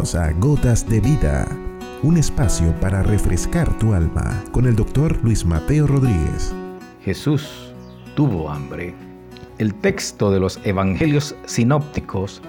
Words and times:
A 0.00 0.32
Gotas 0.38 0.88
de 0.88 0.98
Vida, 0.98 1.46
un 2.02 2.16
espacio 2.16 2.72
para 2.80 3.02
refrescar 3.02 3.68
tu 3.78 3.92
alma 3.92 4.42
con 4.50 4.64
el 4.64 4.74
doctor 4.74 5.22
Luis 5.22 5.44
Mateo 5.44 5.86
Rodríguez. 5.86 6.54
Jesús 7.02 7.74
tuvo 8.16 8.48
hambre. 8.48 8.94
El 9.58 9.74
texto 9.74 10.30
de 10.30 10.40
los 10.40 10.58
evangelios 10.64 11.36
sinópticos 11.44 12.40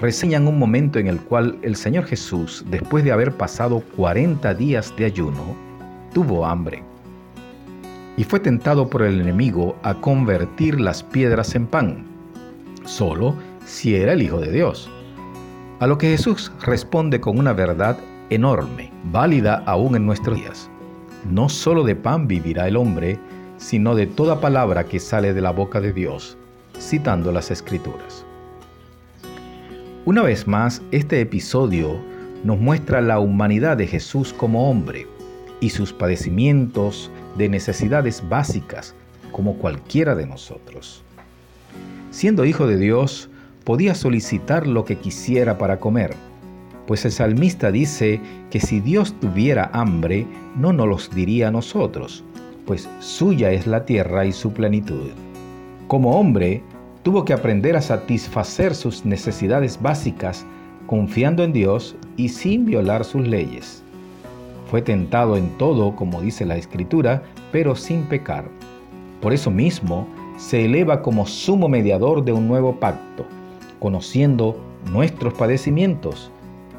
reseñan 0.00 0.48
un 0.48 0.58
momento 0.58 0.98
en 0.98 1.08
el 1.08 1.20
cual 1.20 1.58
el 1.60 1.76
Señor 1.76 2.06
Jesús, 2.06 2.64
después 2.70 3.04
de 3.04 3.12
haber 3.12 3.36
pasado 3.36 3.84
40 3.94 4.54
días 4.54 4.90
de 4.96 5.04
ayuno, 5.04 5.54
tuvo 6.14 6.46
hambre 6.46 6.82
y 8.16 8.24
fue 8.24 8.40
tentado 8.40 8.88
por 8.88 9.02
el 9.02 9.20
enemigo 9.20 9.76
a 9.82 9.92
convertir 9.96 10.80
las 10.80 11.02
piedras 11.02 11.54
en 11.54 11.66
pan, 11.66 12.06
solo 12.86 13.34
si 13.66 13.96
era 13.96 14.14
el 14.14 14.22
Hijo 14.22 14.40
de 14.40 14.50
Dios. 14.50 14.90
A 15.80 15.86
lo 15.86 15.96
que 15.96 16.10
Jesús 16.10 16.52
responde 16.60 17.22
con 17.22 17.38
una 17.38 17.54
verdad 17.54 17.96
enorme, 18.28 18.92
válida 19.04 19.62
aún 19.64 19.96
en 19.96 20.04
nuestros 20.04 20.36
días. 20.36 20.68
No 21.30 21.48
solo 21.48 21.84
de 21.84 21.96
pan 21.96 22.28
vivirá 22.28 22.68
el 22.68 22.76
hombre, 22.76 23.18
sino 23.56 23.94
de 23.94 24.06
toda 24.06 24.42
palabra 24.42 24.84
que 24.84 25.00
sale 25.00 25.32
de 25.32 25.40
la 25.40 25.52
boca 25.52 25.80
de 25.80 25.94
Dios, 25.94 26.36
citando 26.78 27.32
las 27.32 27.50
Escrituras. 27.50 28.26
Una 30.04 30.20
vez 30.20 30.46
más, 30.46 30.82
este 30.90 31.18
episodio 31.22 31.96
nos 32.44 32.58
muestra 32.58 33.00
la 33.00 33.18
humanidad 33.18 33.78
de 33.78 33.86
Jesús 33.86 34.34
como 34.34 34.70
hombre 34.70 35.06
y 35.60 35.70
sus 35.70 35.94
padecimientos 35.94 37.10
de 37.38 37.48
necesidades 37.48 38.22
básicas 38.28 38.94
como 39.32 39.54
cualquiera 39.54 40.14
de 40.14 40.26
nosotros. 40.26 41.02
Siendo 42.10 42.44
hijo 42.44 42.66
de 42.66 42.76
Dios, 42.76 43.29
podía 43.64 43.94
solicitar 43.94 44.66
lo 44.66 44.84
que 44.84 44.96
quisiera 44.96 45.58
para 45.58 45.78
comer, 45.78 46.14
pues 46.86 47.04
el 47.04 47.12
salmista 47.12 47.70
dice 47.70 48.20
que 48.50 48.58
si 48.58 48.80
Dios 48.80 49.14
tuviera 49.20 49.70
hambre, 49.72 50.26
no 50.56 50.72
nos 50.72 50.88
los 50.88 51.14
diría 51.14 51.46
a 51.46 51.52
nosotros, 51.52 52.24
pues 52.66 52.88
suya 52.98 53.52
es 53.52 53.66
la 53.68 53.84
tierra 53.84 54.26
y 54.26 54.32
su 54.32 54.52
plenitud. 54.52 55.10
Como 55.86 56.18
hombre, 56.18 56.62
tuvo 57.04 57.24
que 57.24 57.32
aprender 57.32 57.76
a 57.76 57.80
satisfacer 57.80 58.74
sus 58.74 59.04
necesidades 59.04 59.80
básicas 59.80 60.44
confiando 60.86 61.44
en 61.44 61.52
Dios 61.52 61.94
y 62.16 62.28
sin 62.28 62.66
violar 62.66 63.04
sus 63.04 63.24
leyes. 63.24 63.84
Fue 64.68 64.82
tentado 64.82 65.36
en 65.36 65.48
todo, 65.58 65.94
como 65.94 66.20
dice 66.20 66.44
la 66.44 66.56
Escritura, 66.56 67.22
pero 67.52 67.76
sin 67.76 68.02
pecar. 68.02 68.48
Por 69.20 69.32
eso 69.32 69.50
mismo, 69.52 70.08
se 70.38 70.64
eleva 70.64 71.02
como 71.02 71.26
sumo 71.26 71.68
mediador 71.68 72.24
de 72.24 72.32
un 72.32 72.48
nuevo 72.48 72.74
pacto, 72.74 73.26
conociendo 73.80 74.56
nuestros 74.92 75.34
padecimientos, 75.34 76.30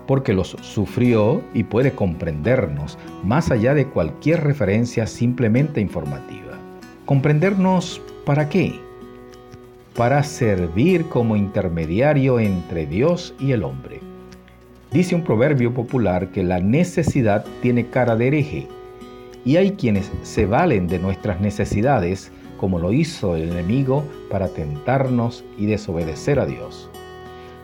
porque 0.08 0.34
los 0.34 0.56
sufrió 0.62 1.42
y 1.54 1.64
puede 1.64 1.92
comprendernos 1.92 2.98
más 3.24 3.52
allá 3.52 3.74
de 3.74 3.88
cualquier 3.88 4.44
referencia 4.44 5.06
simplemente 5.08 5.82
informativa. 5.82 6.58
¿Comprendernos 7.06 8.02
para 8.26 8.48
qué? 8.48 8.80
para 9.96 10.24
servir 10.24 11.06
como 11.10 11.36
intermediario 11.36 12.40
entre 12.40 12.86
Dios 12.86 13.34
y 13.40 13.52
el 13.52 13.64
hombre. 13.64 14.00
Dice 14.92 15.16
un 15.16 15.24
proverbio 15.24 15.74
popular 15.74 16.30
que 16.30 16.44
la 16.44 16.60
necesidad 16.60 17.46
tiene 17.62 17.88
cara 17.88 18.16
de 18.16 18.28
hereje, 18.28 18.68
y 19.44 19.58
hay 19.58 19.72
quienes 19.72 20.12
se 20.24 20.46
valen 20.46 20.88
de 20.88 21.00
nuestras 21.00 21.42
necesidades, 21.42 22.32
como 22.62 22.80
lo 22.80 22.94
hizo 22.94 23.36
el 23.36 23.50
enemigo, 23.50 24.06
para 24.30 24.48
tentarnos 24.48 25.44
y 25.58 25.66
desobedecer 25.66 26.40
a 26.40 26.46
Dios. 26.46 26.90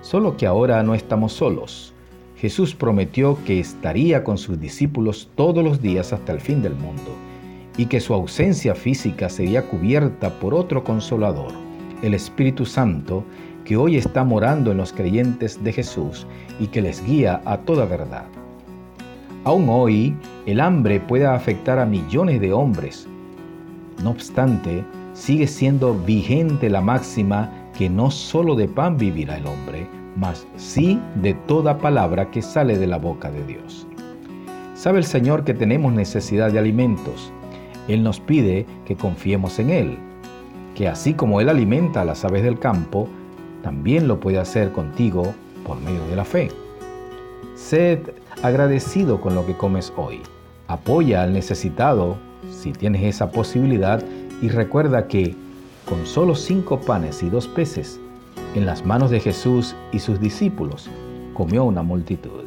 Solo 0.02 0.36
que 0.36 0.46
ahora 0.46 0.84
no 0.84 0.94
estamos 0.94 1.32
solos. 1.32 1.94
Jesús 2.36 2.76
prometió 2.76 3.38
que 3.46 3.62
estaría 3.62 4.26
con 4.26 4.38
sus 4.38 4.60
discípulos 4.60 5.30
todos 5.36 5.64
los 5.64 5.82
días 5.82 6.12
hasta 6.12 6.34
el 6.34 6.42
fin 6.42 6.62
del 6.62 6.76
mundo, 6.76 7.16
y 7.78 7.86
que 7.86 8.02
su 8.02 8.14
ausencia 8.14 8.76
física 8.76 9.30
sería 9.30 9.62
cubierta 9.62 10.32
por 10.40 10.54
otro 10.54 10.84
consolador 10.84 11.54
el 12.02 12.14
Espíritu 12.14 12.66
Santo 12.66 13.24
que 13.66 13.78
hoy 13.78 13.98
está 13.98 14.24
morando 14.24 14.72
en 14.72 14.78
los 14.78 14.94
creyentes 14.94 15.62
de 15.64 15.74
Jesús 15.74 16.26
y 16.60 16.68
que 16.68 16.82
les 16.82 17.04
guía 17.06 17.42
a 17.46 17.58
toda 17.58 17.86
verdad. 17.86 18.26
Aún 19.44 19.68
hoy, 19.70 20.16
el 20.46 20.60
hambre 20.60 21.00
puede 21.00 21.26
afectar 21.26 21.80
a 21.80 21.86
millones 21.86 22.40
de 22.42 22.54
hombres. 22.54 23.08
No 24.04 24.12
obstante, 24.12 24.84
sigue 25.14 25.48
siendo 25.48 25.94
vigente 25.94 26.70
la 26.70 26.82
máxima 26.82 27.52
que 27.78 27.90
no 27.90 28.12
solo 28.12 28.56
de 28.56 28.68
pan 28.68 28.98
vivirá 28.98 29.38
el 29.38 29.48
hombre, 29.48 29.88
mas 30.16 30.48
sí 30.56 31.00
de 31.16 31.34
toda 31.34 31.78
palabra 31.78 32.32
que 32.32 32.42
sale 32.42 32.78
de 32.78 32.88
la 32.88 32.98
boca 32.98 33.32
de 33.32 33.44
Dios. 33.46 33.88
Sabe 34.76 35.00
el 35.00 35.06
Señor 35.06 35.44
que 35.44 35.54
tenemos 35.54 35.94
necesidad 35.94 36.52
de 36.52 36.60
alimentos. 36.60 37.32
Él 37.88 38.04
nos 38.04 38.20
pide 38.20 38.66
que 38.86 38.96
confiemos 38.96 39.60
en 39.60 39.70
Él 39.70 39.98
que 40.78 40.88
así 40.88 41.16
como 41.16 41.42
Él 41.42 41.50
alimenta 41.50 42.02
a 42.02 42.06
las 42.06 42.24
aves 42.24 42.44
del 42.44 42.60
campo, 42.60 43.10
también 43.64 44.08
lo 44.08 44.20
puede 44.20 44.38
hacer 44.38 44.72
contigo 44.72 45.34
por 45.66 45.82
medio 45.82 46.06
de 46.06 46.16
la 46.16 46.24
fe. 46.24 46.50
Sed 47.56 48.00
agradecido 48.44 49.20
con 49.20 49.34
lo 49.34 49.44
que 49.48 49.58
comes 49.58 49.92
hoy. 49.98 50.22
Apoya 50.68 51.24
al 51.24 51.34
necesitado 51.34 52.18
si 52.52 52.72
tienes 52.72 53.04
esa 53.04 53.32
posibilidad 53.32 54.04
y 54.42 54.50
recuerda 54.50 55.08
que 55.08 55.36
con 55.88 56.06
solo 56.06 56.36
cinco 56.36 56.82
panes 56.82 57.24
y 57.24 57.30
dos 57.30 57.48
peces, 57.48 58.00
en 58.56 58.66
las 58.66 58.86
manos 58.86 59.10
de 59.10 59.20
Jesús 59.20 59.76
y 59.92 60.00
sus 60.00 60.20
discípulos, 60.20 60.90
comió 61.34 61.64
una 61.64 61.84
multitud. 61.84 62.46